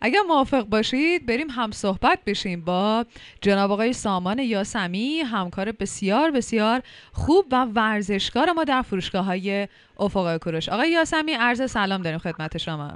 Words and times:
اگر 0.00 0.20
موافق 0.28 0.62
باشید 0.62 1.26
بریم 1.26 1.50
هم 1.50 1.70
صحبت 1.70 2.18
بشیم 2.26 2.60
با 2.60 3.04
جناب 3.40 3.70
آقای 3.70 3.92
سامان 3.92 4.38
یاسمی 4.38 5.20
همکار 5.20 5.72
بسیار 5.72 6.30
بسیار 6.30 6.80
خوب 7.12 7.46
و 7.52 7.64
ورزشکار 7.64 8.52
ما 8.52 8.64
در 8.64 8.82
فروشگاه 8.82 9.24
های 9.24 9.68
افق 9.98 10.36
کوروش. 10.36 10.68
آقای 10.68 10.90
یاسمی 10.90 11.32
عرض 11.32 11.70
سلام 11.70 12.02
داریم 12.02 12.18
خدمت 12.18 12.58
شما. 12.58 12.90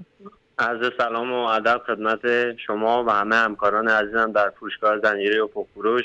عرض 0.58 0.90
سلام 0.98 1.32
و 1.32 1.44
ادب 1.44 1.82
خدمت 1.86 2.56
شما 2.56 3.04
و 3.04 3.10
همه 3.10 3.36
همکاران 3.36 3.88
عزیزم 3.88 4.32
در 4.32 4.50
فروشگاه 4.50 4.98
زنجیره 4.98 5.42
افق 5.42 5.66
کوروش. 5.74 6.04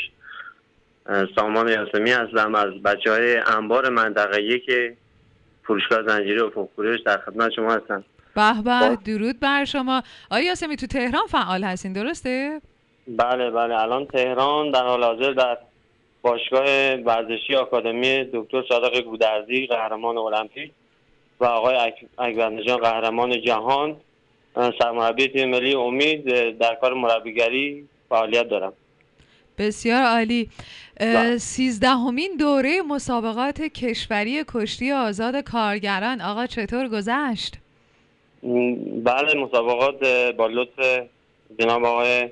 سامان 1.35 1.67
یاسمی 1.67 2.11
هستم 2.11 2.55
از 2.55 2.73
بچه 2.83 3.11
های 3.11 3.37
انبار 3.37 3.89
منطقه 3.89 4.43
یک 4.43 4.95
فروشگاه 5.63 6.03
زنجیره 6.07 6.43
افق 6.43 6.69
کوروش 6.75 7.01
در 7.01 7.17
خدمت 7.17 7.51
شما 7.51 7.73
هستم. 7.73 8.03
به 8.35 8.61
به 8.61 8.97
درود 9.05 9.39
بر 9.39 9.65
شما. 9.65 10.03
آیا 10.31 10.45
یاسمی 10.45 10.75
تو 10.75 10.87
تهران 10.87 11.25
فعال 11.29 11.63
هستین 11.63 11.93
درسته؟ 11.93 12.61
بله 13.07 13.51
بله. 13.51 13.81
الان 13.81 14.05
تهران 14.05 14.71
در 14.71 14.83
حال 14.83 15.03
حاضر 15.03 15.31
در 15.31 15.57
باشگاه 16.21 16.93
ورزشی 16.93 17.55
آکادمی 17.55 18.23
دکتر 18.33 18.63
صادق 18.69 19.01
گودرزی 19.01 19.67
قهرمان 19.67 20.17
المپیک 20.17 20.71
و 21.39 21.45
آقای 21.45 21.91
اکبرنژاد 22.17 22.79
قهرمان 22.79 23.41
جهان 23.41 23.95
سرمربی 24.79 25.27
تیم 25.27 25.49
ملی 25.49 25.75
امید 25.75 26.57
در 26.57 26.75
کار 26.75 26.93
مربیگری 26.93 27.87
فعالیت 28.09 28.49
دارم. 28.49 28.73
بسیار 29.57 30.03
عالی. 30.03 30.49
سیزدهمین 31.39 32.37
دوره 32.39 32.81
مسابقات 32.81 33.61
کشوری 33.61 34.43
کشتی 34.47 34.91
آزاد 34.91 35.35
کارگران. 35.35 36.21
آقا 36.21 36.45
چطور 36.45 36.87
گذشت؟ 36.87 37.55
بله 39.03 39.33
مسابقات 39.33 40.03
با 40.37 40.47
لطف 40.47 41.01
جناب 41.59 41.85
آقای 41.85 42.29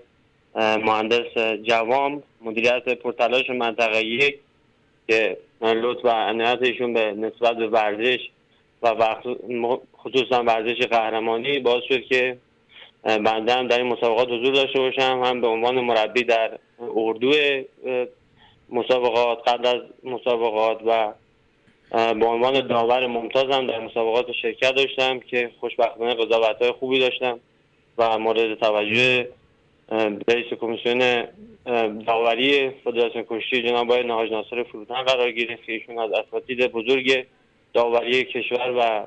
مهندس 0.56 1.38
جوام 1.64 2.24
مدیریت 2.42 2.90
پرتلاش 2.90 3.50
منطقه 3.50 4.06
یک 4.06 4.40
که 5.08 5.38
لطف 5.62 6.06
و 6.06 6.10
عنایت 6.10 6.62
ایشون 6.62 6.94
به 6.94 7.12
نسبت 7.12 7.58
به 7.58 7.68
ورزش 7.68 8.20
و 8.82 9.16
خصوصا 9.98 10.44
ورزش 10.44 10.88
قهرمانی 10.88 11.60
باعث 11.60 11.84
شد 11.84 12.02
که 12.02 12.38
بنده 13.04 13.54
هم 13.54 13.68
در 13.68 13.78
این 13.78 13.88
مسابقات 13.88 14.28
حضور 14.28 14.54
داشته 14.54 14.80
باشم. 14.80 15.22
هم 15.24 15.42
به 15.42 15.48
عنوان 15.48 15.76
مربی 15.80 16.24
در 16.24 16.58
اردو 16.96 17.34
مسابقات 18.70 19.48
قبل 19.48 19.68
از 19.68 19.82
مسابقات 20.04 20.80
و 20.86 21.14
به 21.94 22.26
عنوان 22.26 22.68
داور 22.68 23.08
ممتازم 23.08 23.68
در 23.68 23.80
مسابقات 23.80 24.32
شرکت 24.42 24.76
داشتم 24.76 25.20
که 25.20 25.52
خوشبختانه 25.60 26.14
قضاوت 26.14 26.62
های 26.62 26.72
خوبی 26.72 27.00
داشتم 27.00 27.40
و 27.98 28.20
مورد 28.20 28.60
توجه 28.60 29.28
رئیس 30.28 30.54
کمیسیون 30.62 31.24
داوری 32.08 32.70
فدراسیون 32.70 33.26
کشتی 33.30 33.64
جناب 33.64 33.92
آقای 33.92 34.04
نهاج 34.04 34.32
ناصر 34.32 34.64
فروتن 34.64 35.04
قرار 35.04 35.32
گرفت 35.32 35.64
که 35.64 35.72
ایشون 35.72 36.00
از 36.00 36.12
اساتید 36.12 36.72
بزرگ 36.72 37.26
داوری 37.74 38.24
کشور 38.24 38.72
و 38.78 39.06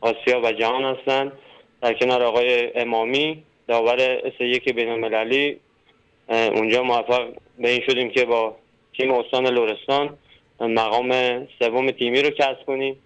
آسیا 0.00 0.40
و 0.40 0.52
جهان 0.52 0.84
هستند 0.84 1.32
در 1.82 1.92
کنار 1.92 2.22
آقای 2.22 2.70
امامی 2.74 3.42
داور 3.68 4.00
اس 4.00 4.40
یک 4.40 4.74
بین 4.74 4.88
المللی 4.88 5.56
اونجا 6.28 6.82
موفق 6.82 7.28
به 7.58 7.70
این 7.70 7.80
شدیم 7.86 8.10
که 8.10 8.24
با 8.24 8.56
تیم 8.96 9.12
استان 9.12 9.46
لورستان 9.46 10.18
مقام 10.60 11.12
سوم 11.58 11.90
تیمی 11.90 12.22
رو 12.22 12.30
کسب 12.30 12.66
کنیم 12.66 12.96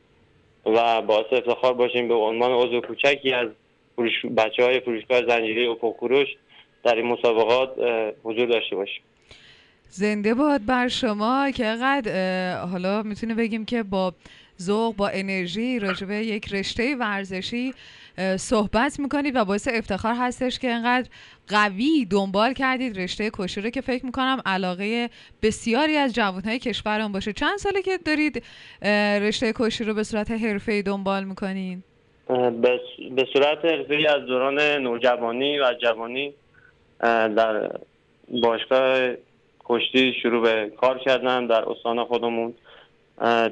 و 0.66 1.02
باعث 1.02 1.32
افتخار 1.32 1.74
باشیم 1.74 2.08
به 2.08 2.14
عنوان 2.14 2.50
عضو 2.50 2.80
کوچکی 2.80 3.32
از 3.32 3.48
فروش 3.96 4.26
بچه 4.36 4.64
های 4.64 4.80
فروشگاه 4.80 5.26
زنجیره 5.26 5.68
و 5.68 5.74
در 6.84 6.94
این 6.94 7.06
مسابقات 7.06 7.70
حضور 8.24 8.46
داشته 8.46 8.76
باشیم. 8.76 9.02
زنده 9.88 10.34
باد 10.34 10.64
بر 10.66 10.88
شما. 10.88 11.50
که 11.50 11.64
قد 11.64 12.08
حالا 12.72 13.02
می‌تونه 13.02 13.34
بگیم 13.34 13.64
که 13.64 13.82
با 13.82 14.14
ذوق 14.60 14.96
با 14.96 15.08
انرژی 15.08 15.78
راجبه 15.78 16.16
یک 16.16 16.54
رشته 16.54 16.96
ورزشی 16.96 17.74
صحبت 18.36 19.00
می‌کنید 19.00 19.36
و 19.36 19.44
باعث 19.44 19.68
افتخار 19.72 20.14
هستش 20.14 20.58
که 20.58 20.70
انقدر 20.70 21.08
قوی 21.48 22.04
دنبال 22.10 22.52
کردید 22.52 23.00
رشته 23.00 23.30
کشتی 23.32 23.60
رو 23.60 23.70
که 23.70 23.80
فکر 23.80 24.06
می‌کنم 24.06 24.42
علاقه 24.46 25.10
بسیاری 25.42 25.96
از 25.96 26.14
جوانهای 26.14 26.58
کشورم 26.58 27.12
باشه. 27.12 27.32
چند 27.32 27.58
ساله 27.58 27.82
که 27.82 27.98
دارید 27.98 28.42
رشته 29.22 29.52
کشتی 29.56 29.84
رو 29.84 29.94
به 29.94 30.02
صورت 30.02 30.30
حرفه‌ای 30.30 30.82
دنبال 30.82 31.24
می‌کنین؟ 31.24 31.82
به 33.16 33.26
صورت 33.32 33.64
حرفه‌ای 33.64 34.06
از 34.06 34.26
دوران 34.26 34.60
نوجوانی 34.60 35.58
و 35.58 35.74
جوانی 35.82 36.34
در 37.00 37.70
باشگاه 38.42 39.14
کشتی 39.64 40.14
شروع 40.22 40.42
به 40.42 40.72
کار 40.76 40.98
کردن 40.98 41.46
در 41.46 41.68
استان 41.68 42.04
خودمون 42.04 42.54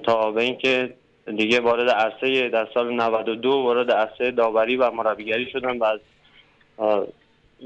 تا 0.07 0.31
به 0.31 0.43
اینکه 0.43 0.95
دیگه 1.37 1.61
وارد 1.61 1.91
عرصه 1.91 2.49
در 2.49 2.69
سال 2.75 2.93
92 2.93 3.51
وارد 3.51 3.91
عرصه 3.91 4.31
داوری 4.31 4.77
و 4.77 4.91
مربیگری 4.91 5.51
شدم 5.51 5.81
و 5.81 5.85
از 5.85 6.01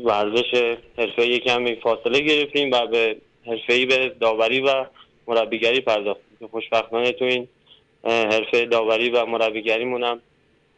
ورزش 0.04 0.76
حرفه 0.98 1.38
کمی 1.38 1.74
فاصله 1.74 2.20
گرفتیم 2.20 2.70
و 2.72 2.86
به 2.86 3.16
حرفه 3.46 3.86
به 3.86 4.08
داوری 4.20 4.60
و 4.60 4.84
مربیگری 5.26 5.80
پرداختیم. 5.80 6.36
که 6.40 6.48
خوشبختانه 6.48 7.12
تو 7.12 7.24
این 7.24 7.48
حرفه 8.04 8.66
داوری 8.66 9.10
و 9.10 9.26
مربیگری 9.26 9.84
مونم 9.84 10.20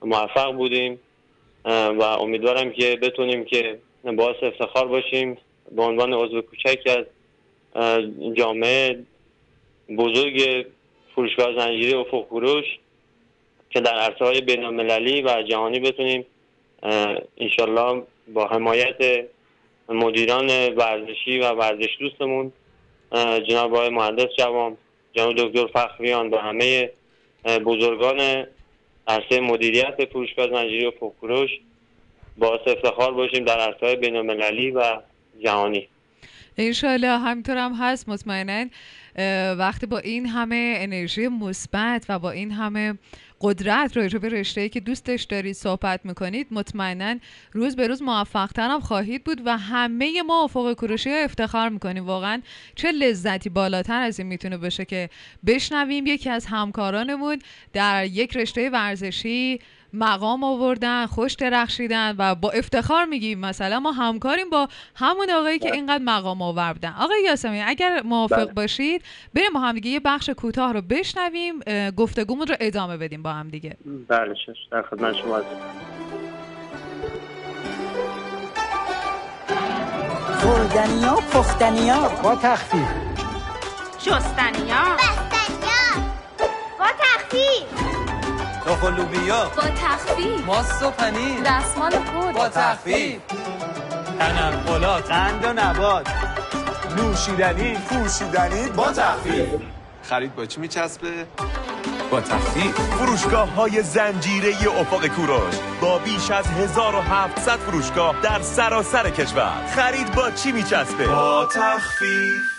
موفق 0.03 0.53
بودیم 0.53 1.01
و 1.65 2.03
امیدوارم 2.03 2.73
که 2.73 2.97
بتونیم 3.03 3.45
که 3.45 3.79
باعث 4.17 4.37
افتخار 4.43 4.89
باشیم. 4.89 5.39
به 5.73 5.83
عنوان 5.83 6.13
عضو 6.13 6.41
کوچکی 6.41 6.91
از 7.75 8.05
جامعه 8.35 8.99
بزرگ 9.99 10.67
فروشگاه 11.15 11.59
زنجیری 11.59 11.95
افق 11.95 12.27
فروش 12.29 12.65
که 13.71 13.81
در 13.81 13.95
عرصه 13.95 14.25
های 14.25 14.41
بین 14.41 14.65
المللی 14.65 15.23
و 15.23 15.43
جهانی 15.43 15.81
بتونیم 15.81 16.27
انشالله 17.39 18.03
با 18.29 18.47
حمایت 18.47 19.27
مدیران 19.89 20.75
ورزشی 20.75 21.39
و 21.39 21.53
ورزش 21.53 21.97
دوستمون 22.01 22.53
جناب 23.49 23.75
آقای 23.75 23.89
مهندس 23.89 24.29
جوام 24.39 24.77
جناب 25.13 25.35
دکتر 25.35 25.67
فخریان 25.67 26.31
و 26.31 26.39
همه 26.39 26.91
بزرگان 27.45 28.47
عرصه 29.09 29.41
مدیریت 29.41 30.05
فروشگاه 30.13 30.51
زنجیری 30.51 30.87
و 30.87 30.93
فروش 31.21 31.51
باعث 32.39 32.61
افتخار 32.67 33.13
باشیم 33.13 33.45
در 33.45 33.61
عرصه 33.61 33.97
بین 33.97 34.17
المللی 34.17 34.71
و 34.71 35.01
جهانی. 35.45 35.89
انشالله 36.59 37.19
همینطور 37.19 37.57
هم 37.57 37.75
هست 37.75 38.09
مطمئنا 38.09 38.67
وقتی 39.59 39.87
با 39.87 39.99
این 39.99 40.27
همه 40.27 40.75
انرژی 40.79 41.29
مثبت 41.29 42.07
و 42.09 42.19
با 42.19 42.31
این 42.31 42.51
همه 42.53 42.95
قدرت 43.41 43.97
راجع 43.97 44.19
به 44.19 44.29
رشته 44.29 44.69
که 44.69 44.81
دوستش 44.81 45.23
دارید 45.23 45.53
صحبت 45.53 46.01
می‌کنید 46.05 46.47
مطمئنا 46.51 47.19
روز 47.53 47.77
به 47.77 47.87
روز 47.87 48.03
موفق 48.03 48.59
هم 48.59 48.81
خواهید 48.81 49.25
بود 49.25 49.43
و 49.47 49.57
همه 49.59 50.23
ما 50.23 50.45
افق 50.45 50.75
کروشی 50.75 51.11
ها 51.11 51.17
افتخار 51.17 51.69
می‌کنیم. 51.69 52.07
واقعا 52.07 52.43
چه 52.75 52.93
لذتی 52.93 53.49
بالاتر 53.51 54.03
از 54.03 54.19
این 54.19 54.29
می‌تونه 54.29 54.57
باشه 54.57 54.85
که 54.85 55.11
بشنویم 55.47 56.07
یکی 56.07 56.31
از 56.31 56.47
همکارانمون 56.47 57.39
در 57.73 58.05
یک 58.05 58.37
رشته 58.37 58.71
ورزشی 58.71 59.59
مقام 59.95 60.45
آوردن 60.45 61.07
خوش 61.07 61.33
درخشیدن 61.35 62.15
و 62.19 62.35
با 62.35 62.51
افتخار 62.51 63.05
میگیم 63.05 63.39
مثلا 63.39 63.81
ما 63.81 63.93
همکاریم 63.93 64.51
با 64.51 64.69
همون 64.95 65.31
آقایی 65.31 65.59
که 65.59 65.69
بله. 65.69 65.77
اینقدر 65.77 66.05
مقام 66.05 66.43
آوردن. 66.43 66.95
آقای 67.01 67.23
یاسمی 67.23 67.63
اگر 67.63 68.03
موافق 68.05 68.45
بله. 68.45 68.53
باشید 68.53 69.03
بریم 69.35 69.53
با 69.55 69.61
هم 69.61 69.75
دیگه 69.75 69.91
یه 69.91 70.01
بخش 70.01 70.31
کوتاه 70.31 70.73
رو 70.73 70.81
بشنویم 70.81 71.61
گفتگومون 71.91 72.47
رو 72.47 72.55
ادامه 72.61 72.97
بدیم 72.97 73.23
با 73.23 73.33
هم 73.33 73.49
دیگه. 73.49 73.77
بله 74.09 74.35
در 74.71 74.83
خدمت 74.83 75.17
شما 75.17 75.41
خوردنیا 80.41 81.15
پختنیا. 81.15 82.09
با 82.23 82.37
تخفیف. 82.37 82.89
شستنیا 83.99 84.97
بستنیا. 84.99 86.05
با 86.79 86.87
تخفیف. 86.99 87.84
با 88.67 88.75
تخفیف. 89.63 90.47
ماست 90.47 90.83
و 90.83 90.91
پنیر 90.91 91.41
دستمال 91.41 91.91
خود. 91.91 92.35
با 92.35 92.49
تخفیف. 92.49 93.21
تنقلات. 94.19 95.11
قند 95.11 95.45
و 95.45 95.53
نبات. 95.53 96.09
نوشیدنی. 96.97 97.75
پوشیدنی 97.75 98.69
با 98.69 98.93
تخفیف. 98.93 99.49
خرید 100.03 100.35
با 100.35 100.47
چی 100.47 100.61
میچسبه؟ 100.61 101.27
با 102.11 102.21
تخفیف. 102.21 102.81
فروشگاه 102.81 103.49
های 103.49 103.83
زنجیره 103.83 104.79
افق 104.81 105.07
کوروش 105.07 105.55
با 105.81 105.99
بیش 105.99 106.31
از 106.31 106.47
1700 106.47 107.57
فروشگاه 107.57 108.17
در 108.23 108.43
سراسر 108.43 109.11
کشور. 109.11 109.67
خرید 109.77 110.15
با 110.15 110.31
چی 110.31 110.53
میچسبه؟ 110.53 111.07
با 111.07 111.49
تخفیف. 111.55 112.54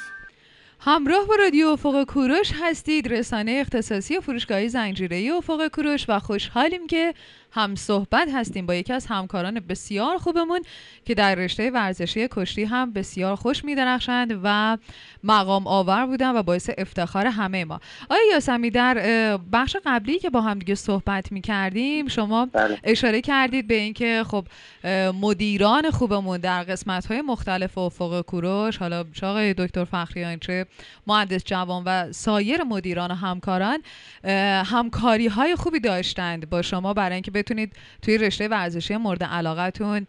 همراه 0.88 1.28
با 1.28 1.36
رادیو 1.36 1.68
افق 1.68 2.04
کوروش 2.04 2.52
هستید 2.62 3.08
رسانه 3.08 3.52
اختصاصی 3.52 4.20
فروشگاهی 4.20 4.70
زنجیره 4.70 5.34
افق 5.38 5.68
کوروش 5.68 6.06
و 6.10 6.20
خوشحالیم 6.20 6.88
که 6.88 7.14
هم 7.56 7.76
صحبت 7.76 8.30
هستیم 8.34 8.66
با 8.66 8.76
یکی 8.76 8.94
از 8.94 9.06
همکاران 9.06 9.60
بسیار 9.60 10.18
خوبمون 10.18 10.62
که 11.06 11.16
در 11.16 11.36
رشته 11.36 11.72
ورزشی 11.72 12.28
کشتی 12.32 12.64
هم 12.64 12.94
بسیار 12.94 13.36
خوش 13.36 13.66
میدرخشند 13.66 14.40
و 14.44 14.78
مقام 15.24 15.68
آور 15.68 16.06
بودن 16.06 16.36
و 16.36 16.44
باعث 16.44 16.70
افتخار 16.78 17.28
همه 17.28 17.66
ما 17.66 17.80
آیا 18.10 18.22
یاسمی 18.32 18.70
در 18.70 18.98
بخش 19.54 19.76
قبلی 19.86 20.20
که 20.20 20.30
با 20.30 20.42
هم 20.42 20.60
دیگه 20.60 20.76
صحبت 20.76 21.32
می 21.32 21.42
کردیم 21.42 22.08
شما 22.08 22.46
بله. 22.46 22.80
اشاره 22.84 23.22
کردید 23.22 23.68
به 23.68 23.76
اینکه 23.76 24.24
خب 24.28 24.48
مدیران 25.22 25.92
خوبمون 25.92 26.38
در 26.38 26.64
قسمت 26.64 27.06
های 27.06 27.22
مختلف 27.22 27.78
افق 27.78 28.22
کوروش 28.22 28.78
حالا 28.78 29.06
چه 29.14 29.28
آقای 29.28 29.54
دکتر 29.54 29.84
فخریان 29.84 30.40
چه 30.40 30.66
مهندس 31.08 31.44
جوان 31.44 31.84
و 31.86 32.12
سایر 32.12 32.64
مدیران 32.64 33.12
و 33.12 33.14
همکاران 33.14 33.80
همکاری 34.66 35.28
های 35.28 35.56
خوبی 35.56 35.80
داشتند 35.80 36.50
با 36.50 36.62
شما 36.62 36.94
برای 36.94 37.14
اینکه 37.14 37.32
بتونید 37.46 37.74
توی 38.02 38.18
رشته 38.18 38.48
ورزشی 38.48 38.98
مورد 38.98 39.24
علاقتون 39.24 40.08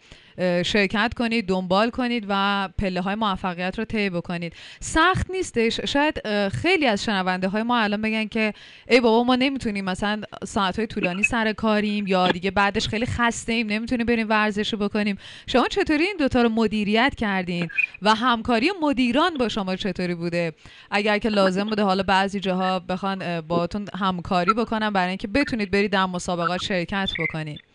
شرکت 0.65 1.15
کنید 1.17 1.47
دنبال 1.47 1.91
کنید 1.91 2.27
و 2.29 2.69
پله 2.79 3.00
های 3.00 3.15
موفقیت 3.15 3.79
رو 3.79 3.85
طی 3.85 4.11
بکنید. 4.11 4.53
سخت 4.81 5.31
نیستش. 5.31 5.81
شاید 5.81 6.49
خیلی 6.49 6.87
از 6.87 7.05
شنونده 7.05 7.49
های 7.49 7.62
ما 7.62 7.79
الان 7.79 8.03
بگن 8.03 8.25
که 8.29 8.53
ای 8.88 9.00
بابا 9.00 9.25
ما 9.25 9.37
نمی‌تونیم 9.37 9.85
مثلا 9.85 10.23
ساعت 10.44 10.77
های 10.77 10.87
طولانی 10.87 11.23
سر 11.23 11.53
کاریم 11.53 12.06
یا 12.06 12.29
دیگه 12.29 12.50
بعدش 12.50 12.88
خیلی 12.88 13.06
خسته 13.06 13.53
ایم 13.53 13.67
نمی‌تونیم 13.67 14.06
بریم 14.06 14.29
ورزش 14.29 14.73
رو 14.73 14.79
بکنیم. 14.79 15.19
شما 15.47 15.69
چطوری 15.69 16.05
این 16.05 16.17
دوتا 16.19 16.43
رو 16.43 16.49
مدیریت 16.49 17.15
کردین؟ 17.17 17.69
و 18.03 18.15
همکاری 18.15 18.71
مدیران 18.82 19.35
با 19.39 19.49
شما 19.49 19.77
چطوری 19.77 20.15
بوده؟ 20.15 20.53
اگر 20.91 21.19
که 21.19 21.29
لازم 21.29 21.65
بوده 21.65 21.82
حالا 21.82 22.03
بعضی 22.03 22.41
جاها 22.41 22.79
بخوان 22.79 23.23
اه، 23.23 23.41
باهاتون 23.41 23.87
همکاری 23.99 24.55
بکنن 24.55 24.91
برای 24.91 25.09
اینکه 25.09 25.29
بتونید 25.29 25.71
برید 25.71 25.93
در 25.93 26.06
مسابقات 26.06 26.62
شرکت 26.62 27.11
بکنید 27.19 27.66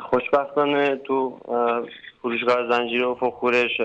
خوشبختانه 0.00 0.96
تو 0.96 1.40
اه، 1.44 1.86
فروشگاه 2.22 2.68
زنجیره 2.70 3.06
و 3.06 3.14
فخورش 3.14 3.80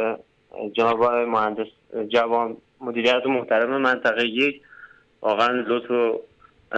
جناب 0.73 1.03
مهندس 1.05 1.67
جوان 2.07 2.57
مدیریت 2.81 3.25
محترم 3.25 3.81
منطقه 3.81 4.27
یک. 4.27 4.61
واقعا 5.21 5.63
لطف 5.67 5.91
و 5.91 6.21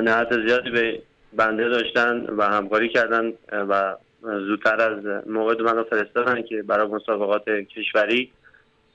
نهایت 0.01 0.47
زیادی 0.47 0.69
به 0.69 1.01
بنده 1.33 1.69
داشتن 1.69 2.25
و 2.37 2.43
همکاری 2.43 2.89
کردن 2.89 3.33
و 3.51 3.95
زودتر 4.21 4.81
از 4.81 5.25
موعد 5.27 5.61
من 5.61 5.75
رو 5.75 5.83
فرستادن 5.83 6.41
که 6.41 6.61
برای 6.61 6.87
مسابقات 6.87 7.49
کشوری 7.49 8.31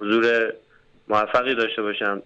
حضور 0.01 0.53
موفقی 1.09 1.55
داشته 1.55 1.83
باشم. 1.83 2.23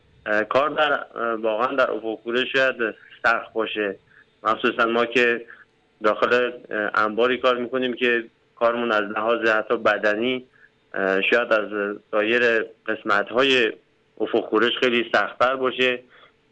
کار 0.48 0.70
در 0.70 1.04
واقعا 1.36 1.76
در 1.76 1.90
افق 1.90 2.44
شاید 2.52 2.94
سخت 3.24 3.52
باشه. 3.52 3.96
مخصوصا 4.42 4.86
ما 4.86 5.06
که 5.06 5.46
داخل 6.02 6.52
انباری 6.94 7.38
کار 7.38 7.56
می‌کنیم 7.56 7.92
که 7.94 8.24
کارمون 8.56 8.92
از 8.92 9.02
لحاظ 9.02 9.48
حتی 9.48 9.76
بدنی 9.76 10.44
شاید 11.30 11.52
از 11.52 11.96
سایر 12.10 12.64
قسمت 12.86 13.28
های 13.28 13.72
افق 14.20 14.40
کورش 14.40 14.78
خیلی 14.80 15.10
سختتر 15.12 15.56
باشه. 15.56 16.00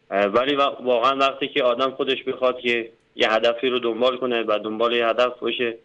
ولی 0.09 0.55
وا- 0.55 0.77
واقعا 0.81 1.17
وقتی 1.17 1.47
که 1.47 1.63
آدم 1.63 1.91
خودش 1.91 2.23
بخواد 2.23 2.59
که 2.59 2.89
یه 3.15 3.31
هدفی 3.31 3.69
رو 3.69 3.79
دنبال 3.79 4.17
کنه 4.17 4.43
و 4.47 4.59
دنبال 4.63 4.93
یه 4.93 5.07
هدف 5.07 5.39
باشه 5.39 5.77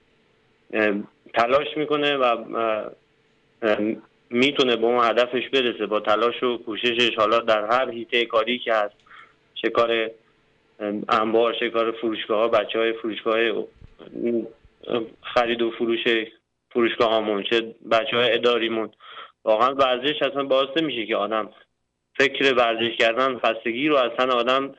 تلاش 1.34 1.76
می‌کنه 1.76 2.16
و 2.16 2.36
می‌تونه 4.30 4.76
به 4.76 4.86
اون 4.86 5.04
هدفش 5.04 5.48
برسه. 5.48 5.86
با 5.86 6.00
تلاش 6.00 6.42
و 6.42 6.58
کوششش 6.58 7.14
حالا 7.16 7.38
در 7.38 7.66
هر 7.66 7.90
حیطه 7.90 8.24
کاری 8.24 8.58
که 8.58 8.74
هست 8.74 8.94
چه 9.54 9.70
کار 9.70 10.10
انبار 11.08 11.54
چه 11.60 11.70
کار 11.70 11.92
فروشگاه 11.92 12.38
ها 12.40 12.48
بچه 12.48 12.78
های 12.78 12.92
فروشگاه 12.92 13.66
خرید 15.22 15.62
و 15.62 15.70
فروش 15.70 15.98
فروشگاه 16.70 17.10
هامون 17.10 17.42
چه 17.42 17.74
بچه 17.90 18.16
های 18.16 18.34
اداریمون. 18.34 18.90
واقعا 19.44 19.74
ورزش 19.74 20.22
اصلا 20.22 20.44
باعث 20.44 20.68
نمیشه 20.76 21.06
که 21.06 21.16
آدم 21.16 21.50
فکر 22.18 22.54
ورزش 22.54 22.96
کردن 22.98 23.38
خستگی 23.38 23.88
رو 23.88 24.08
تن 24.08 24.30
آدم 24.30 24.74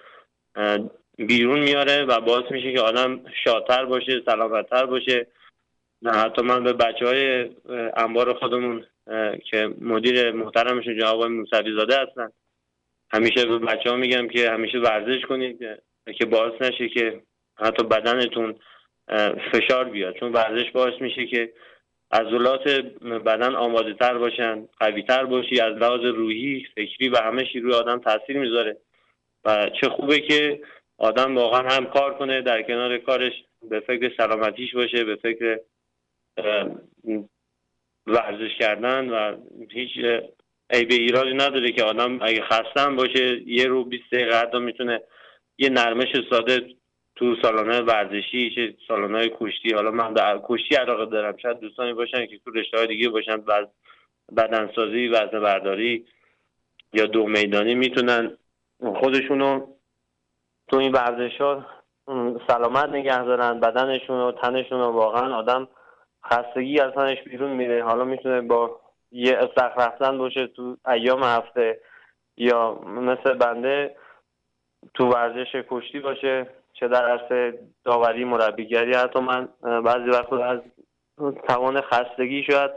بیرون 1.18 1.60
میاره 1.60 2.04
و 2.04 2.22
باعث 2.22 2.52
میشه 2.52 2.74
که 2.74 2.82
آدم 2.82 3.22
شادتر 3.44 3.86
باشه 3.86 4.22
سلامتتر 4.26 4.86
باشه. 4.86 5.28
حتی 6.06 6.42
من 6.42 6.64
به 6.64 6.74
بچه 6.74 7.06
های 7.06 7.50
انبار 7.98 8.34
خودمون 8.34 8.86
که 9.52 9.74
مدیر 9.82 10.32
محترمشون 10.32 11.00
جناب 11.00 11.16
آقای 11.16 11.30
موسوی 11.30 11.76
زاده 11.78 11.96
هستن. 12.02 12.30
همیشه 13.14 13.46
به 13.46 13.60
بچه 13.60 13.90
ها 13.90 13.96
میگم 13.96 14.28
که 14.28 14.52
همیشه 14.52 14.78
ورزش 14.80 15.26
کنید 15.26 15.60
که- 16.18 16.26
باعث 16.26 16.62
نشه 16.62 16.90
که 16.90 17.22
حتی 17.58 17.84
بدنتون 17.84 18.56
فشار 19.52 19.90
بیاد. 19.90 20.16
چون 20.16 20.32
ورزش 20.32 20.72
باعث 20.72 21.02
میشه 21.02 21.26
که 21.26 21.54
عضلات 22.12 22.68
بدن 23.26 23.56
آماده 23.56 23.94
تر 23.94 24.18
باشن 24.18 24.68
قوی 24.80 25.04
تر 25.04 25.26
باشی 25.26 25.60
از 25.60 25.74
لحاظ 25.74 26.02
روحی 26.02 26.68
فکری 26.76 27.10
و 27.10 27.18
همه 27.18 27.46
چی 27.54 27.60
روی 27.60 27.74
آدم 27.74 28.00
تاثیر 28.00 28.38
می‌ذاره. 28.38 28.78
و 29.46 29.70
چه 29.82 29.90
خوبه 29.90 30.20
که 30.20 30.62
آدم 30.98 31.38
واقعا 31.38 31.70
هم 31.70 31.86
کار 31.86 32.14
کنه 32.18 32.42
در 32.42 32.62
کنار 32.62 32.98
کارش 32.98 33.34
به 33.70 33.80
فکر 33.80 34.12
سلامتیش 34.18 34.76
باشه 34.76 35.04
به 35.04 35.16
فکر 35.16 35.60
ورزش 38.08 38.56
کردن 38.60 39.10
و 39.10 39.38
هیچ 39.72 39.90
اه، 40.70 40.80
عیب 40.80 40.92
ایرادی 40.92 41.34
نداره 41.34 41.72
که 41.72 41.84
آدم 41.84 42.20
اگه 42.22 42.42
خستم 42.42 42.96
باشه 42.96 43.42
یه 43.46 43.68
رو 43.68 43.84
20 43.84 44.04
دقیقه 44.12 44.40
حتی 44.40 44.60
می‌تونه 44.60 45.02
یه 45.58 45.70
نرمش 45.70 46.14
ساده 46.30 46.68
تو 47.16 47.36
سالانه 47.42 47.82
ورزشی 47.82 48.52
چه 48.56 48.76
سالانه 48.88 49.32
کشتی. 49.40 49.74
حالا 49.74 49.92
من 49.92 50.14
در 50.14 50.40
کشتی 50.44 50.76
علاقه 50.76 51.06
دارم. 51.06 51.38
شاید 51.38 51.60
دوستانی 51.60 51.94
باشن 51.94 52.26
که 52.26 52.40
تو 52.46 52.52
رشته 52.52 52.86
دیگه 52.86 53.10
باشن 53.10 53.36
وز 53.36 53.66
بدنسازی 54.38 55.08
وزن 55.08 55.40
برداری 55.40 56.06
یا 56.94 57.06
دو 57.06 57.28
میدانی 57.28 57.76
می‌تونن 57.76 58.38
خودشونو 58.96 59.68
تو 60.68 60.78
این 60.78 60.92
ورزش 60.92 61.42
ها 61.42 61.66
سلامت 62.48 62.90
نگه 62.90 63.24
دارن 63.24 63.60
بدنشون 63.60 64.20
و 64.20 64.32
تنشون 64.32 64.80
رو 64.80 64.86
واقعا 64.86 65.36
آدم 65.36 65.68
خستگی 66.26 66.80
از 66.80 66.94
تنش 66.94 67.18
بیرون 67.24 67.52
میره. 67.52 67.84
حالا 67.84 68.04
می‌تونه 68.06 68.42
با 68.42 68.80
یه 69.14 69.38
استخر 69.38 69.86
رفتن 69.88 70.18
باشه 70.18 70.48
تو 70.48 70.78
ایام 70.88 71.24
هفته 71.24 71.80
یا 72.38 72.74
مثل 72.86 73.34
بنده 73.34 73.96
تو 74.94 75.10
ورزش 75.10 75.56
کشتی 75.70 76.00
باشه 76.00 76.48
چه 76.74 76.88
در 76.88 77.10
عرصه 77.10 77.60
داوری 77.84 78.26
مربیگری. 78.26 78.94
حتی 78.94 79.20
من 79.20 79.50
بعضی 79.62 80.10
وقتا 80.10 80.46
از 80.46 80.60
توان 81.48 81.82
خستگی 81.82 82.44
شاید 82.44 82.72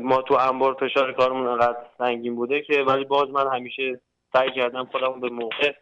ما 0.00 0.22
تو 0.22 0.34
انبار 0.34 0.74
فشار 0.74 1.12
کارمون 1.12 1.46
انقدر 1.46 1.86
سنگین 1.98 2.36
بوده 2.36 2.62
که 2.62 2.82
ولی 2.82 3.04
باز 3.04 3.28
من 3.28 3.56
همیشه 3.56 4.00
سعی 4.32 4.52
کردم 4.52 4.84
خودم 4.84 5.20
به 5.20 5.28
موقع 5.28 5.72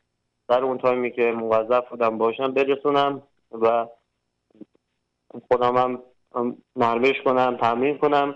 در 0.49 0.61
اون 0.61 0.79
تایمی 0.79 1.11
که 1.11 1.33
موظف 1.33 1.89
بودم 1.89 2.19
باشم 2.19 2.53
برسونم 2.53 3.23
و 3.53 3.87
خودم 5.49 5.77
هم 5.77 6.03
نرمش 6.77 7.21
کنم 7.25 7.57
تمرین 7.57 7.99
کنم. 7.99 8.35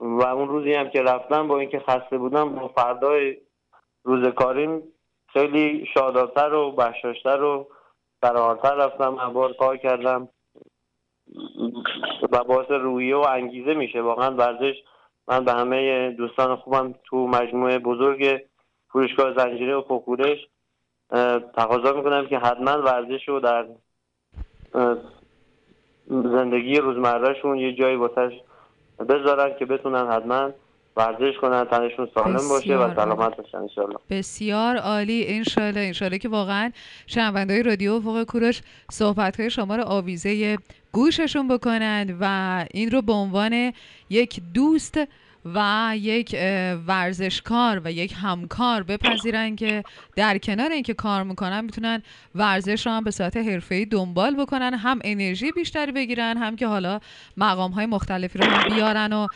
و 0.00 0.22
اون 0.22 0.48
روزی 0.48 0.74
هم 0.74 0.90
که 0.90 1.02
رفتم 1.02 1.48
با 1.48 1.58
اینکه 1.58 1.80
خسته 1.80 2.18
بودم 2.18 2.54
با 2.54 2.68
فردای 2.68 3.36
روز 4.04 4.28
کاریم 4.28 4.82
خیلی 5.28 5.86
شادابتر 5.94 6.54
و 6.54 6.72
بشاشتر 6.72 7.42
و 7.42 7.68
فراحالتر 8.22 8.74
رفتم. 8.74 9.18
انبار 9.18 9.52
کار 9.52 9.76
کردم. 9.76 10.28
و 12.32 12.44
باعث 12.44 12.70
روحیه 12.70 13.16
و 13.16 13.26
انگیزه 13.28 13.74
میشه. 13.74 14.02
واقعا 14.02 14.34
ورزش 14.34 14.74
من 15.28 15.44
به 15.44 15.52
همه 15.52 16.10
دوستان 16.10 16.56
خوبم 16.56 16.94
تو 17.04 17.26
مجموعه 17.26 17.78
بزرگ 17.78 18.42
فروشگاه 18.88 19.34
زنجیره 19.36 19.76
و 19.76 19.82
فکورش 19.82 20.38
تقاضا 21.56 21.92
می‌کنم 21.92 22.26
که 22.26 22.38
حتما 22.38 22.82
ورزش 22.82 23.28
رو 23.28 23.40
در 23.40 23.66
زندگی 26.10 26.76
روزمرهشون 26.76 27.58
یه 27.58 27.72
جایی 27.72 27.96
واسش 27.96 28.32
بذارن 29.08 29.58
که 29.58 29.66
بتونن 29.66 30.10
حتما 30.10 30.50
ورزش 30.96 31.38
کنن 31.40 31.64
تنشون 31.64 32.08
سالم 32.14 32.48
باشه 32.48 32.76
و 32.76 32.94
سلامت 32.94 33.36
باشن 33.36 33.58
انشالله 33.58 33.96
بسیار 34.10 34.76
عالی. 34.76 35.24
انشالله 35.28 35.80
انشالله 35.80 36.18
که 36.18 36.28
واقعا 36.28 36.72
شنوندهای 37.06 37.62
رادیو 37.62 37.92
افق 37.92 38.24
کوروش 38.24 38.60
صحبت 38.90 39.40
های 39.40 39.50
شما 39.50 39.76
رو 39.76 39.82
آویزه 39.82 40.58
گوششون 40.92 41.48
بکنند 41.48 42.16
و 42.20 42.64
این 42.74 42.90
رو 42.90 43.02
به 43.02 43.12
عنوان 43.12 43.72
یک 44.10 44.40
دوست 44.54 45.00
و 45.44 45.92
یک 45.96 46.36
ورزشکار 46.86 47.80
و 47.84 47.92
یک 47.92 48.14
همکار 48.22 48.82
بپذیرن 48.82 49.56
که 49.56 49.82
در 50.16 50.38
کنار 50.38 50.70
اینکه 50.70 50.94
کار 50.94 51.22
می‌کنن 51.22 51.60
می‌تونن 51.60 52.02
ورزش 52.34 52.86
رو 52.86 52.92
هم 52.92 53.04
به 53.04 53.10
صورت 53.10 53.36
حرفه‌ای 53.36 53.84
دنبال 53.84 54.34
بکنن 54.36 54.74
هم 54.74 54.98
انرژی 55.04 55.52
بیشتری 55.52 55.92
بگیرن 55.92 56.36
هم 56.36 56.56
که 56.56 56.66
حالا 56.66 57.00
مقام 57.36 57.70
های 57.70 57.86
مختلفی 57.86 58.38
رو 58.38 58.46
بیارن 58.74 59.12
و 59.12 59.26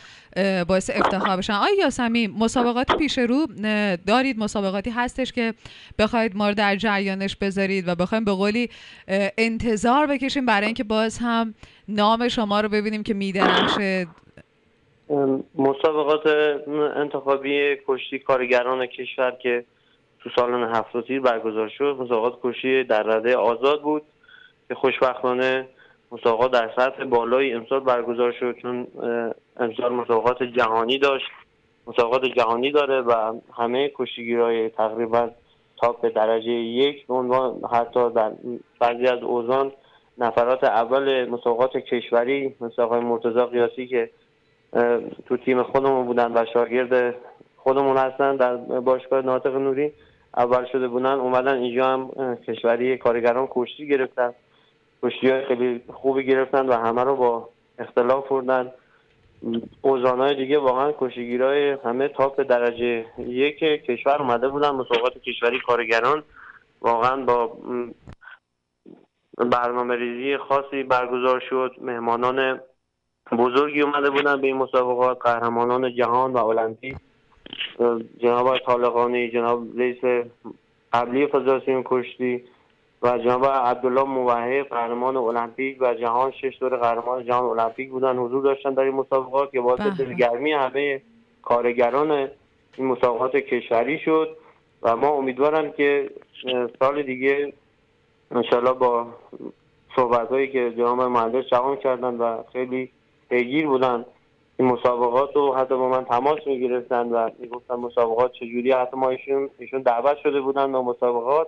باعث 0.63 0.89
افتخار 0.93 1.37
بشن. 1.37 1.53
آیا 1.53 1.75
یاسمی 1.79 2.27
مسابقات 2.27 2.97
پیش 2.97 3.17
رو 3.17 3.47
دارید؟ 4.07 4.39
مسابقاتی 4.39 4.89
هستش 4.89 5.31
که 5.31 5.53
بخواید 5.99 6.35
ما 6.35 6.47
رو 6.49 6.53
در 6.53 6.75
جریانش 6.75 7.35
بذارید 7.35 7.87
و 7.87 7.95
بخوایم 7.95 8.25
به 8.25 8.31
قولی 8.31 8.69
انتظار 9.37 10.07
بکشیم 10.07 10.45
برای 10.45 10.65
اینکه 10.65 10.83
باز 10.83 11.17
هم 11.17 11.53
نام 11.87 12.27
شما 12.27 12.61
رو 12.61 12.69
ببینیم 12.69 13.03
که 13.03 13.13
میدرخشه 13.13 14.07
مسابقات 15.55 16.27
انتخابی 16.95 17.77
کشتی 17.87 18.19
کارگران 18.19 18.85
کشور 18.85 19.31
که 19.31 19.65
تو 20.19 20.29
سالن 20.35 20.75
هفت 20.75 21.07
تیر 21.07 21.21
برگزار 21.21 21.69
شد 21.69 21.97
مسابقات 21.99 22.39
کشتی 22.43 22.83
در 22.83 23.03
رده 23.03 23.37
آزاد 23.37 23.81
بود 23.81 24.01
که 24.67 24.75
خوشبختانه 24.75 25.67
مسابقات 26.11 26.51
در 26.51 26.71
سطح 26.75 27.03
بالایی 27.03 27.53
امسال 27.53 27.79
برگزار 27.79 28.31
شد 28.31 28.55
چون 28.61 28.87
امسال 29.57 29.93
مسابقات 29.93 30.43
جهانی 30.43 30.97
داشت. 30.97 31.25
مسابقات 31.87 32.25
جهانی 32.25 32.71
داره 32.71 33.01
و 33.01 33.39
همه 33.57 33.91
کشتیگیرای 33.95 34.69
تقریبا 34.69 35.29
تاپ 35.81 36.05
درجه 36.15 36.51
یک 36.51 37.07
به 37.07 37.13
عنوان 37.13 37.61
حتی 37.71 38.09
در 38.09 38.31
بعضی 38.79 39.07
از 39.07 39.23
اوزان 39.23 39.71
نفرات 40.17 40.63
اول 40.63 41.29
مسابقات 41.29 41.77
کشوری 41.77 42.55
مثل 42.61 42.81
آقای 42.81 42.99
مرتضی 42.99 43.45
قیاسی 43.51 43.87
که 43.87 44.09
تو 45.25 45.37
تیم 45.37 45.63
خودمون 45.63 46.05
بودن 46.05 46.31
و 46.37 46.45
شاگرد 46.53 47.15
خودمون 47.57 47.97
هستن 47.97 48.35
در 48.35 48.55
باشگاه 48.57 49.21
ناطق 49.21 49.55
نوری. 49.55 49.91
اول 50.37 50.65
شده 50.71 50.87
بودن 50.87 51.19
اومدن 51.19 51.57
اینجا 51.57 51.87
هم 51.87 52.35
کشوری 52.35 52.97
کارگران 52.97 53.47
کشتی 53.51 53.87
گرفتن. 53.87 54.33
کشتی 55.03 55.29
های 55.29 55.45
خیلی 55.45 55.81
خوبی 55.93 56.25
گرفتن 56.25 56.65
و 56.65 56.73
همه 56.73 57.03
رو 57.03 57.15
با 57.15 57.49
اختلاف 57.79 58.27
بردن 58.27 58.71
اوزانهای 59.81 60.35
دیگه 60.35 60.57
واقعا 60.57 60.93
کشتیگیرای 60.99 61.71
همه 61.71 62.07
تاپ 62.07 62.41
درجه 62.41 63.05
یک 63.17 63.59
کشور 63.59 64.21
اومده 64.21 64.47
بودن 64.47 64.69
مسابقات 64.69 65.17
کشوری 65.17 65.59
کارگران. 65.67 66.23
واقعا 66.81 67.25
با 67.25 67.57
برنامه 69.37 69.95
ریزی 69.95 70.37
خاصی 70.37 70.83
برگزار 70.83 71.39
شد. 71.49 71.71
مهمانان 71.81 72.59
بزرگی 73.31 73.81
اومده 73.81 74.09
بودن 74.09 74.41
به 74.41 74.47
این 74.47 74.55
مسابقات 74.55 75.21
قهرمانان 75.21 75.95
جهان 75.95 76.33
و 76.33 76.45
المپیک 76.45 76.95
جناب 78.17 78.57
طالقانی 78.57 79.31
جناب 79.31 79.79
رئیس 79.79 80.27
قبلی 80.93 81.27
فدراسیون 81.27 81.83
کشتی 81.85 82.43
و 83.01 83.17
جناب 83.17 83.45
عبدالله 83.45 84.03
موحد 84.03 84.69
قهرمان 84.69 85.17
المپیک 85.17 85.77
و 85.79 85.93
جهان 85.93 86.31
شش 86.31 86.57
دور 86.59 86.77
قهرمان 86.77 87.25
جهان 87.25 87.43
المپیک 87.43 87.89
بودن 87.89 88.17
حضور 88.17 88.43
داشتن 88.43 88.73
در 88.73 88.83
این 88.83 88.93
مسابقات 88.93 89.51
که 89.51 89.61
باعث 89.61 89.79
بله. 89.79 89.93
دلگرمی 89.93 90.53
همه 90.53 91.01
کارگران 91.41 92.11
این 92.77 92.87
مسابقات 92.87 93.35
کشوری 93.35 93.99
شد 93.99 94.37
و 94.83 94.95
ما 94.95 95.07
امیدوارم 95.07 95.71
که 95.71 96.09
سال 96.79 97.03
دیگه 97.03 97.53
انشالله 98.31 98.73
با 98.73 99.07
صحبت 99.95 100.29
هایی 100.29 100.47
که 100.47 100.73
جناب 100.77 101.01
مهندس 101.01 101.45
جوان 101.45 101.75
کردن 101.75 102.15
و 102.15 102.43
خیلی 102.53 102.91
پیگیر 103.29 103.67
بودن 103.67 104.05
این 104.59 104.67
مسابقات 104.67 105.35
رو 105.35 105.53
حتی 105.53 105.75
با 105.75 105.89
من 105.89 106.05
تماس 106.05 106.39
می‌گرفتن 106.45 107.09
و 107.09 107.29
می‌گفتن 107.39 107.75
مسابقات 107.75 108.31
چجوری 108.31 108.71
حتی 108.71 108.97
ما 108.97 109.09
ایشون, 109.09 109.49
ایشون 109.59 109.81
دعوت 109.81 110.17
شده 110.17 110.41
بودن 110.41 110.71
به 110.71 110.81
مسابقات. 110.81 111.47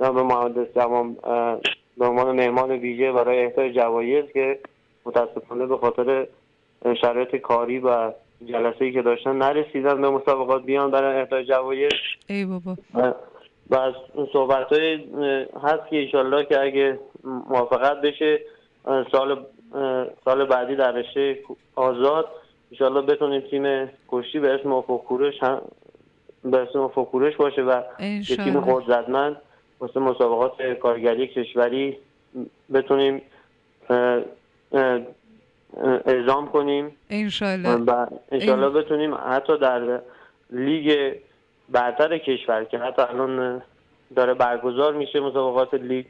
جناب 0.00 0.18
مهندس 0.18 0.74
جوان 0.74 1.16
اه، 1.24 1.60
به 1.98 2.06
عنوان 2.06 2.36
مهمان 2.36 2.70
ویژه 2.70 3.12
برای 3.12 3.44
اهدای 3.44 3.72
جوایز 3.72 4.24
که 4.32 4.58
متاسفانه 5.06 5.66
به 5.66 5.76
خاطر 5.76 6.26
شرایط 7.00 7.36
کاری 7.36 7.78
و 7.78 8.12
جلسه 8.46 8.84
ای 8.84 8.92
که 8.92 9.02
داشتن 9.02 9.36
نرسیدن 9.36 10.00
به 10.00 10.10
مسابقات 10.10 10.64
بیان 10.64 10.90
برای 10.90 11.20
اهدای 11.20 11.44
جوایز 11.44 11.92
ای 12.28 12.44
بابا. 12.44 12.76
و 13.70 13.76
از 13.76 13.94
صحبت 14.32 14.72
های 14.72 14.94
هست 15.62 15.88
که 15.90 15.96
ایشالله 15.96 16.44
که 16.44 16.60
اگه 16.60 16.98
موافقت 17.24 18.00
بشه 18.00 18.40
سال 19.12 19.46
سال 20.24 20.44
بعدی 20.44 20.76
در 20.76 20.92
رشته 20.92 21.38
آزاد. 21.74 22.28
ایشالله 22.70 23.00
بتونیم 23.00 23.40
تیم 23.40 23.90
کشتی 24.08 24.38
به 24.38 24.54
اسم 24.54 24.72
افق 24.72 25.04
کورش 25.04 25.42
هم 25.42 25.62
به 26.44 26.58
اسم 26.58 26.78
افق 26.78 27.04
کورش 27.04 27.36
باشه 27.36 27.62
و 27.62 27.82
یه 28.00 28.22
تیم 28.22 28.56
انشالله 28.56 28.74
قدرتمند 28.74 29.36
واسه 29.80 30.00
مسابقات 30.00 30.62
کارگری 30.62 31.26
کشوری 31.26 31.98
بتونیم 32.74 33.22
اعزام 36.06 36.48
کنیم. 36.48 36.96
انشالله 37.10 38.08
انشالله 38.32 38.68
بتونیم 38.68 39.14
حتی 39.14 39.58
در 39.58 40.00
لیگ 40.50 41.14
برتر 41.68 42.18
کشور 42.18 42.64
که 42.64 42.78
حتی 42.78 43.02
الان 43.02 43.62
داره 44.16 44.34
برگزار 44.34 44.94
میشه 44.94 45.20
مسابقات 45.20 45.74
لیگ 45.74 46.06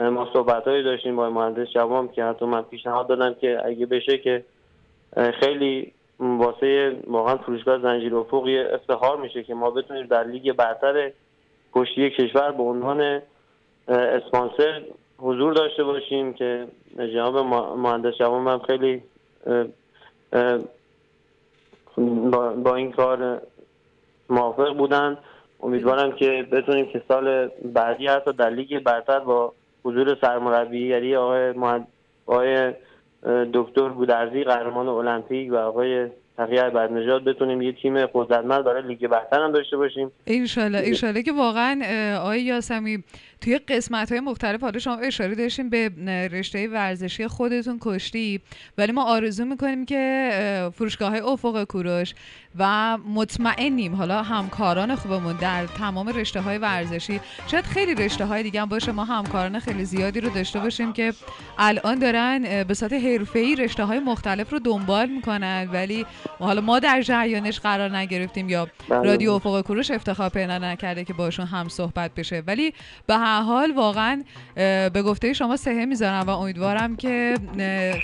ما 0.00 0.28
صحبت 0.32 0.64
داشتیم 0.64 1.16
با 1.16 1.30
مهندس 1.30 1.68
جوام 1.68 2.08
که 2.08 2.24
حتی 2.24 2.44
من 2.44 2.62
پیشنهاد 2.62 3.08
دادم 3.08 3.34
که 3.34 3.66
اگه 3.66 3.86
بشه 3.86 4.18
که 4.18 4.44
خیلی 5.40 5.92
واسه 6.20 6.96
واقعا 7.06 7.36
فروشگاه 7.36 7.78
زنجیر 7.78 8.16
افق 8.16 8.48
افتخار 8.72 9.16
میشه 9.16 9.42
که 9.42 9.54
ما 9.54 9.70
بتونیم 9.70 10.06
در 10.06 10.24
لیگ 10.24 10.52
برتر 10.52 11.10
کشتی 11.72 12.10
کشور 12.10 12.52
به 12.52 12.62
عنوان 12.62 13.22
اسپانسر 13.88 14.82
حضور 15.18 15.52
داشته 15.52 15.84
باشیم 15.84 16.32
که 16.32 16.66
جناب 16.96 17.36
مهندس 17.76 18.14
جوام 18.18 18.48
هم 18.48 18.58
خیلی 18.58 19.02
با 22.62 22.74
این 22.74 22.92
کار 22.92 23.42
موافق 24.30 24.76
بودن. 24.76 25.18
امیدوارم 25.62 26.12
که 26.12 26.48
بتونیم 26.52 26.86
که 26.86 27.02
سال 27.08 27.50
بعدی 27.64 28.06
حتی 28.06 28.32
در 28.32 28.50
لیگ 28.50 28.78
برتر 28.78 29.18
با 29.18 29.52
حضور 29.84 30.16
سرمربیگری 30.20 31.16
آقای 31.16 31.52
مهند... 31.52 31.86
آقای 32.26 32.72
دکتر 33.54 33.88
گودرزی 33.88 34.44
قهرمان 34.44 34.88
المپیک 34.88 35.52
و 35.52 35.56
آقای 35.56 36.06
تقیه 36.36 36.62
بدنژاد 36.62 37.24
بتونیم 37.24 37.62
یه 37.62 37.72
تیم 37.72 38.06
قدرتمند 38.06 38.64
برای 38.64 38.82
لیگ 38.82 39.06
برتر 39.06 39.42
هم 39.42 39.52
داشته 39.52 39.76
باشیم. 39.76 40.12
انشالله 40.26 40.78
انشالله 40.84 41.22
که 41.22 41.32
واقعا 41.32 41.80
آقای 42.20 42.42
یاسمی 42.42 43.04
توی 43.40 43.58
قسمت 43.58 44.12
های 44.12 44.20
مختلف 44.20 44.60
حالا 44.60 44.78
شما 44.78 44.96
اشاره 44.96 45.34
داشتیم 45.34 45.68
به 45.70 45.88
رشته 46.32 46.68
ورزشی 46.68 47.28
خودتون 47.28 47.78
کشتی 47.80 48.40
ولی 48.78 48.92
ما 48.92 49.04
آرزو 49.04 49.44
می‌کنیم 49.44 49.86
که 49.86 50.30
اه، 50.32 50.70
فروشگاه 50.70 51.10
های 51.10 51.20
افق 51.20 51.64
کوروش 51.64 52.14
و 52.58 52.98
مطمئنیم 52.98 53.94
حالا 53.94 54.22
همکاران 54.22 54.94
خوبمون 54.94 55.36
در 55.36 55.66
تمام 55.66 56.08
رشته 56.08 56.40
های 56.40 56.58
ورزشی 56.58 57.20
شاید 57.46 57.64
خیلی 57.64 57.94
رشته 57.94 58.24
های 58.24 58.42
دیگه 58.42 58.60
هم 58.60 58.68
باشه. 58.68 58.92
ما 58.92 59.04
همکاران 59.04 59.58
خیلی 59.58 59.84
زیادی 59.84 60.20
رو 60.20 60.30
داشته 60.30 60.60
باشیم 60.60 60.92
که 60.92 61.12
الان 61.58 61.98
دارن 61.98 62.64
به 62.64 62.74
صورت 62.74 62.92
حرفه‌ای 62.92 63.56
رشته 63.56 63.84
های 63.84 63.98
مختلف 63.98 64.52
رو 64.52 64.58
دنبال 64.58 65.08
می‌کنن. 65.08 65.68
ولی 65.72 66.06
حالا 66.38 66.60
ما 66.60 66.78
در 66.78 67.02
جریانش 67.02 67.60
قرار 67.60 67.96
نگرفتیم 67.96 68.48
یا 68.48 68.68
بله. 68.88 69.02
رادیو 69.02 69.32
افق 69.32 69.60
کوروش 69.60 69.90
افتخار 69.90 70.28
پیدا 70.28 70.58
نکرده 70.58 71.04
که 71.04 71.12
باشون 71.12 71.46
هم 71.46 71.68
صحبت 71.68 72.14
بشه. 72.14 72.42
ولی 72.46 72.74
به 73.06 73.16
هر 73.30 73.42
حال 73.42 73.72
واقعا 73.72 74.22
به 74.92 75.02
گفته 75.06 75.32
شما 75.32 75.56
سهه 75.56 75.84
می‌ذارم 75.84 76.26
و 76.26 76.30
امیدوارم 76.30 76.96
که 76.96 77.34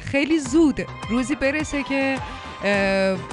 خیلی 0.02 0.38
زود 0.38 0.80
روزی 1.10 1.34
برسه 1.34 1.82
که 1.82 2.18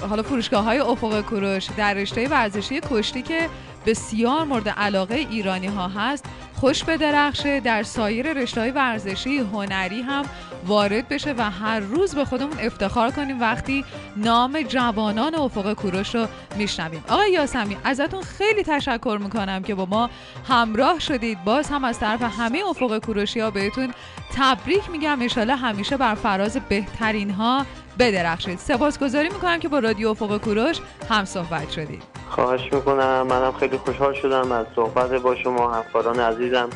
حالا 0.10 0.24
فروشگاه 0.24 0.64
های 0.64 0.80
افق 0.80 1.22
کوروش 1.22 1.68
در 1.78 1.94
رشته 1.94 2.28
ورزشی 2.28 2.82
کشتی 2.90 3.22
که 3.22 3.50
بسیار 3.86 4.44
مورد 4.44 4.70
علاقه 4.70 5.16
ایرانی 5.16 5.68
ها 5.68 5.88
هست 5.88 6.26
خوش 6.54 6.84
به 6.84 6.98
درخشه 6.98 7.60
در 7.60 7.84
سایر 7.84 8.34
رشته 8.34 8.62
های 8.62 8.72
ورزشی 8.72 9.38
هنری 9.38 10.02
هم 10.02 10.26
وارد 10.68 11.08
بشه 11.08 11.36
و 11.38 11.42
هر 11.50 11.80
روز 11.80 12.16
به 12.16 12.26
خودمون 12.26 12.60
افتخار 12.60 13.12
کنیم 13.12 13.42
وقتی 13.42 13.86
نام 14.18 14.62
جوانان 14.62 15.36
افق 15.36 15.74
کوروش 15.74 16.16
رو 16.16 16.28
میشنویم. 16.56 17.04
آقای 17.10 17.32
یاسمی 17.32 17.78
ازتون 17.84 18.22
خیلی 18.22 18.64
تشکر 18.64 19.20
می‌کنم 19.24 19.64
که 19.64 19.76
با 19.76 19.86
ما 19.86 20.10
همراه 20.50 21.00
شدید. 21.00 21.44
باز 21.44 21.70
هم 21.70 21.84
از 21.84 22.00
طرف 22.00 22.22
همه 22.22 22.60
افق 22.70 22.98
کوروشی 22.98 23.40
ها 23.40 23.52
بهتون 23.52 23.94
تبریک 24.36 24.90
میگم. 24.90 25.22
انشالله 25.22 25.56
همیشه 25.56 25.98
بر 25.98 26.16
فراز 26.16 26.58
بهترین 26.70 27.30
ها 27.30 27.66
بدرخشید. 28.00 28.60
سپاسگزاری 28.60 29.30
می‌کنم 29.30 29.60
که 29.60 29.68
با 29.68 29.80
رادیو 29.80 30.10
افق 30.10 30.38
کوروش 30.38 30.78
هم 31.10 31.26
صحبت 31.26 31.72
شدید. 31.72 32.04
خواهش 32.30 32.74
می‌کنم. 32.74 33.28
منم 33.30 33.52
خیلی 33.60 33.78
خوشحال 33.78 34.14
شدم 34.14 34.52
از 34.52 34.66
صحبت 34.76 35.12
با 35.12 35.36
شما 35.36 35.74
همکاران 35.74 36.20
عزیزم. 36.20 36.70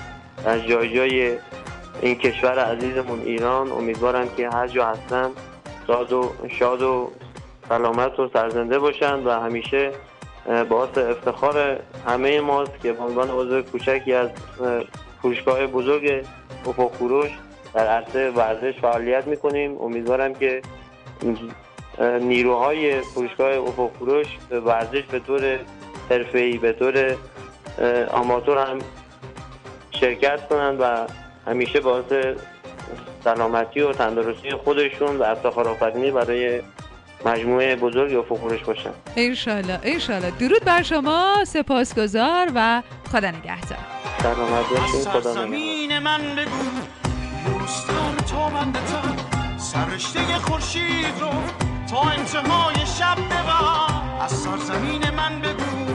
در 0.46 0.60
جای 0.60 0.96
جای 0.96 1.38
این 2.01 2.15
کشور 2.15 2.59
عزیزمون 2.59 3.21
ایران 3.21 3.71
امیدوارم 3.71 4.29
که 4.37 4.49
هر 4.49 4.67
جا 4.67 4.85
هستن 4.85 5.31
شاد 5.87 6.13
و 6.13 6.33
شاد 6.49 6.81
و 6.81 7.11
سلامت 7.69 8.19
و 8.19 8.29
سرزنده 8.33 8.79
باشند 8.79 9.27
و 9.27 9.31
همیشه 9.31 9.91
باعث 10.69 10.97
افتخار 10.97 11.79
همه 12.07 12.41
ماست 12.41 12.79
که 12.83 12.93
به 12.93 13.03
عنوان 13.03 13.29
عضو 13.29 13.61
کوچکی 13.61 14.13
از 14.13 14.29
اه، 14.61 14.83
فروشگاه 15.21 15.67
بزرگ 15.67 16.25
افق 16.65 16.91
فروش 16.93 17.29
در 17.73 17.87
عرصه 17.87 18.29
ورزش 18.29 18.79
فعالیت 18.79 19.27
می‌کنیم. 19.27 19.81
امیدوارم 19.81 20.33
که 20.33 20.61
نیروهای 22.21 23.01
فروشگاه 23.01 23.53
افق 23.53 23.89
فروش 23.99 24.27
به 24.49 24.59
ورزش 24.59 25.03
به 25.03 25.19
طور 25.19 25.59
حرفه‌ای 26.09 26.57
به 26.57 26.73
طور 26.73 27.15
آماتور 28.11 28.57
هم 28.57 28.79
شرکت 29.91 30.47
کنند 30.47 30.77
و 30.81 31.07
همیشه 31.47 31.79
باعث 31.79 32.05
سلامتی 33.23 33.81
و 33.81 33.93
تندرستی 33.93 34.51
خودشون 34.51 35.17
و 35.17 35.23
افتخار 35.23 35.67
آفرینی 35.67 36.11
برای 36.11 36.61
مجموعه 37.25 37.75
بزرگ 37.75 38.15
افق 38.15 38.37
فروش 38.37 38.63
باشن. 38.63 38.89
انشالله 39.15 39.79
انشالله. 39.83 40.31
درود 40.31 40.63
بر 40.63 40.83
شما 40.83 41.45
سپاسگزار 41.47 42.51
و 42.55 42.81
خدا 43.11 43.31
نگهدار. 43.31 43.77
سلامت 44.21 44.69
باشین 44.69 45.11
خدا 45.11 45.45
نگهدار. 45.45 45.99
من 45.99 46.21
بگو 46.35 46.63
دوستان 47.59 48.17
تو 48.17 48.55
بندتم 48.55 49.15
سرشته 49.57 50.19
خورشید 50.19 51.19
رو 51.19 51.29
تا 51.89 52.01
انتهای 52.01 52.85
شب 52.85 53.17
ببر. 53.25 53.87
از 54.21 54.31
سرزمین 54.31 55.09
من 55.09 55.41
بگو 55.41 55.93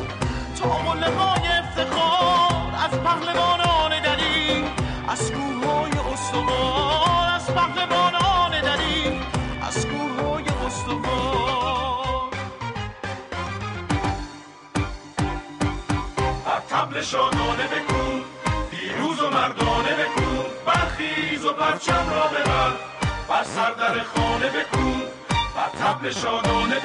تا 0.61 0.68
قلقای 0.68 1.49
افتخار 1.49 2.75
از 2.85 3.00
پهلوانان 3.00 3.62
تبل 16.83 17.03
شادانه 17.03 17.67
بکن 17.67 18.25
پیروز 18.71 19.21
و 19.21 19.31
مردانه 19.31 19.95
بکن 19.95 20.45
برخیز 20.67 21.45
و 21.45 21.53
پرچم 21.53 22.11
را 22.11 22.27
ببر. 22.27 22.73
بر 23.29 23.45
سردر 23.45 24.03
خانه 24.03 24.49
بکن 24.49 25.03
بر 25.57 25.69
تبل 25.81 26.11
شادانه 26.11 26.77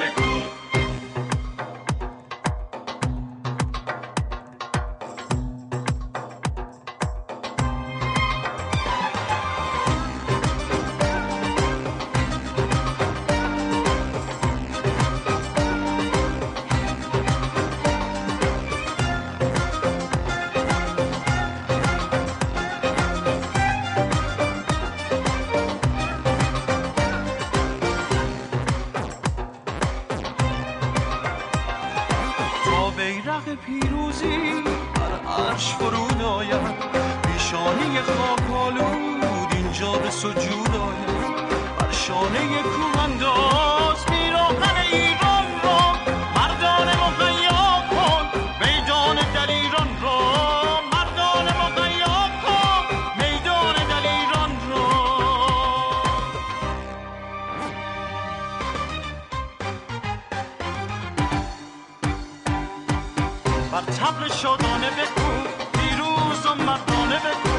بر 63.78 63.84
تبل 63.84 64.28
شادانه 64.28 64.90
بکو 64.90 65.30
پیروز 65.78 66.46
و 66.46 66.54
مردانه 66.54 67.16
بکو 67.16 67.56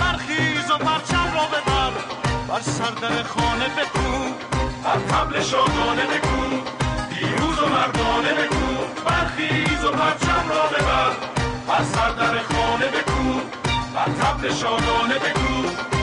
برخیز 0.00 0.70
و 0.70 0.78
پرچم 0.78 1.32
را 1.34 1.46
ببر 1.46 1.92
بر 2.48 2.60
سردر 2.60 3.22
خانه 3.22 3.68
بکو 3.68 4.08
بر 4.84 4.98
تبل 5.08 5.42
شادانه 5.42 6.06
بکن 6.06 6.50
پیروز 7.10 7.58
و 7.58 7.66
مردانه 7.66 8.32
بکن 8.32 8.76
برخیز 9.04 9.84
و 9.84 9.90
پرچم 9.90 10.44
را 10.48 10.66
ببر 10.66 11.12
بر 11.68 11.84
سردر 11.84 12.42
خانه 12.42 12.86
بکن 12.86 13.42
بر 13.94 14.24
تبل 14.24 14.54
شادانه 14.54 15.18
بکن 15.18 16.01